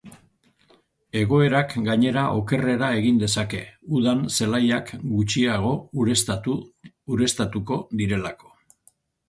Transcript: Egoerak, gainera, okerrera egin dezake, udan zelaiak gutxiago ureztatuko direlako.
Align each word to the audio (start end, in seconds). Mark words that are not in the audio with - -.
Egoerak, 1.19 1.75
gainera, 1.87 2.23
okerrera 2.39 2.89
egin 3.03 3.19
dezake, 3.25 3.61
udan 3.99 4.25
zelaiak 4.39 4.91
gutxiago 5.13 5.77
ureztatuko 6.07 7.81
direlako. 8.05 8.55